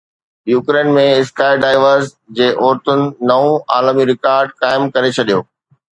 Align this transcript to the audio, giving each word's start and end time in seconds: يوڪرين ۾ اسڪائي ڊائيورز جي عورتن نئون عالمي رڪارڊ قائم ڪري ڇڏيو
يوڪرين 0.51 0.87
۾ 0.95 1.03
اسڪائي 1.17 1.59
ڊائيورز 1.65 2.09
جي 2.39 2.47
عورتن 2.63 3.05
نئون 3.33 3.51
عالمي 3.77 4.03
رڪارڊ 4.15 4.55
قائم 4.63 4.81
ڪري 4.97 5.11
ڇڏيو 5.21 5.39